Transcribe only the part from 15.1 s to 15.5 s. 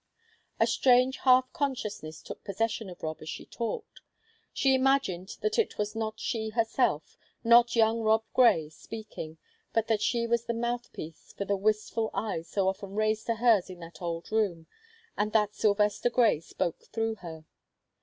and